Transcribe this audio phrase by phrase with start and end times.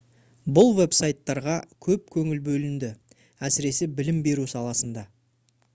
[0.57, 1.57] бұл веб-сайттарға
[1.89, 2.91] көп көңіл бөлінді
[3.51, 5.11] әсіресе білім беру саласында